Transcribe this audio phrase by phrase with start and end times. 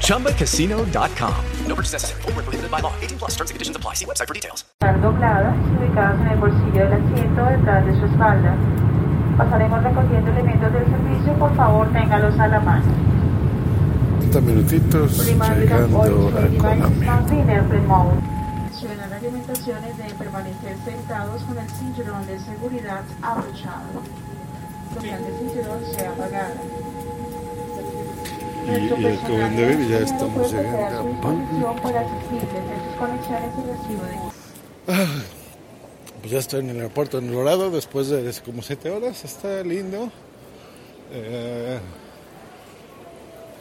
[0.00, 1.34] ChumbaCasino.com.
[1.66, 2.22] No purchase necessary.
[2.22, 2.94] Full prohibited by law.
[3.02, 3.94] 18 plus terms and conditions apply.
[3.94, 4.64] See website for details.
[4.80, 8.56] dobladas ubicadas en el bolsillo del asiento detrás de su espalda.
[9.36, 11.32] Pasaremos recogiendo elementos del servicio.
[11.34, 12.84] Por favor, téngalos a la mano.
[14.20, 16.48] 30 minutitos llegando a Colombia.
[18.72, 24.02] Suenan las alimentaciones de permanecer sentados con el cinturón de seguridad abrochado.
[24.94, 26.54] Total el cinturón sea apagada.
[28.66, 31.20] Y, y acaban de ver, ya estamos llegando.
[34.86, 35.06] Ah,
[36.20, 39.24] pues ya estoy en el aeropuerto en Dorado después de como 7 horas.
[39.24, 40.10] Está lindo.
[41.12, 41.78] Eh,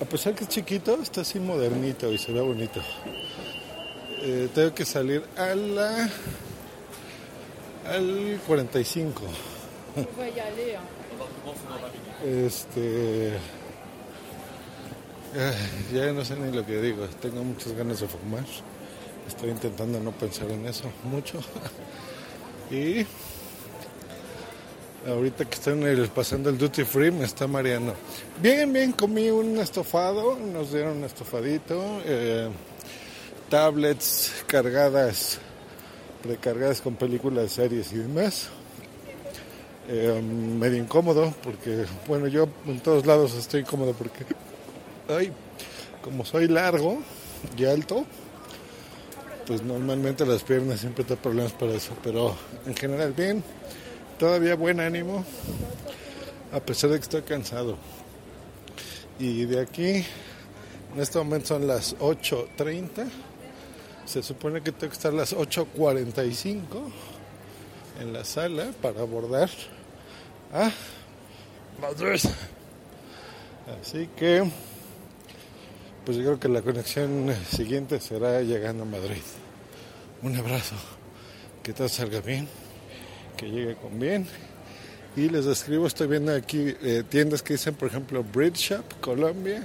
[0.00, 2.80] a pesar que es chiquito, está así modernito y se ve bonito.
[4.22, 6.08] Eh, tengo que salir a la
[7.88, 9.22] al 45.
[12.24, 13.32] este
[15.92, 18.44] ya no sé ni lo que digo, tengo muchas ganas de fumar.
[19.26, 21.40] Estoy intentando no pensar en eso mucho.
[22.70, 23.06] y
[25.06, 27.94] ahorita que estoy pasando el duty free me está mareando.
[28.40, 32.00] Bien, bien, comí un estofado, nos dieron un estofadito.
[32.04, 32.48] Eh,
[33.48, 35.38] tablets cargadas,
[36.22, 38.48] precargadas con películas, series y demás.
[39.88, 44.24] Eh, medio incómodo porque, bueno, yo en todos lados estoy incómodo porque,
[45.08, 45.32] ay,
[46.02, 46.98] como soy largo
[47.56, 48.04] y alto,
[49.46, 52.36] pues normalmente las piernas siempre te problemas para eso, pero
[52.66, 53.42] en general bien,
[54.18, 55.24] todavía buen ánimo,
[56.52, 57.76] a pesar de que estoy cansado.
[59.18, 60.04] Y de aquí,
[60.94, 63.06] en este momento son las 8.30
[64.04, 66.60] se supone que tengo que estar a las 8.45
[68.00, 69.48] en la sala para abordar
[70.52, 70.70] a
[71.80, 72.20] Madrid.
[73.80, 74.50] Así que,
[76.04, 79.22] pues yo creo que la conexión siguiente será llegando a Madrid.
[80.22, 80.76] Un abrazo,
[81.62, 82.48] que todo salga bien,
[83.36, 84.26] que llegue con bien.
[85.14, 89.62] Y les describo, estoy viendo aquí eh, tiendas que dicen, por ejemplo, Bridge Shop, Colombia.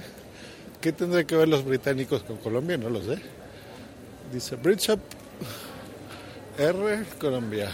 [0.80, 2.76] ¿Qué tendrán que ver los británicos con Colombia?
[2.76, 3.18] No lo sé.
[4.32, 5.00] Dice Bridge Up
[6.58, 7.70] R Colombia.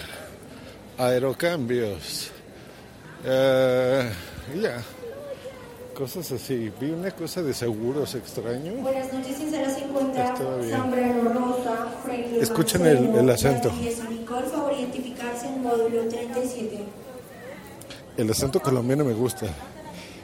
[0.98, 2.30] Aerocambios.
[3.24, 4.12] Ya.
[5.94, 6.72] Cosas así.
[6.80, 8.72] Vi una cosa de seguros extraño.
[8.82, 11.92] Buenas noches, sincera se encuentra Sombrero Rosa,
[12.40, 13.70] Escuchen el, el acento.
[14.28, 16.84] Por favor, identificarse en módulo 37.
[18.16, 19.46] El acento colombiano me gusta.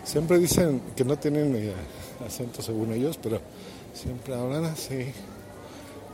[0.03, 1.73] Siempre dicen que no tienen eh,
[2.27, 3.41] acento según ellos, pero
[3.95, 5.13] siempre hablan así.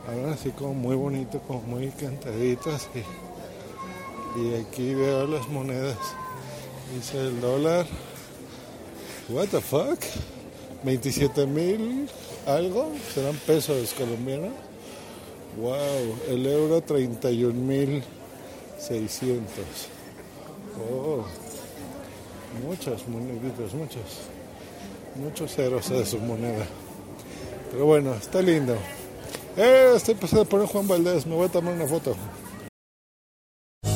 [0.07, 3.03] Ahora así como muy bonito, como muy cantadito así.
[4.39, 5.97] Y aquí veo las monedas.
[6.93, 7.87] Dice el dólar.
[9.29, 9.99] What the fuck?
[10.83, 12.07] 27 mil
[12.45, 12.93] algo.
[13.13, 14.53] ¿Serán pesos colombianos?
[15.59, 16.17] Wow.
[16.29, 18.03] El euro 31 mil
[18.79, 19.43] 600.
[20.89, 21.25] Oh.
[22.65, 24.03] Muchos moneditos, muchos.
[25.15, 26.65] Muchos ceros de su moneda.
[27.71, 28.77] Pero bueno, está lindo.
[29.57, 31.25] Eh, estoy pasando por Juan Valdez.
[31.25, 32.15] Me voy a tomar una foto.